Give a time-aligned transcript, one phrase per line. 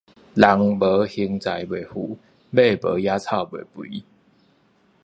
[0.03, 0.09] 人無橫
[1.39, 2.17] 財袂富，
[2.51, 4.03] 馬無野草袂肥